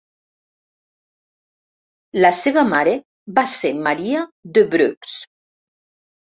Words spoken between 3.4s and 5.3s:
va ser Maria d'Évreux.